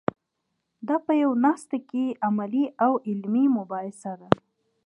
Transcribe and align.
دا 0.87 0.95
په 1.05 1.11
یوه 1.21 1.37
ناسته 1.45 1.77
کې 1.89 2.05
عملي 2.27 2.65
او 2.85 2.91
علمي 3.07 3.45
مباحثه 3.57 4.13
ده. 4.19 4.29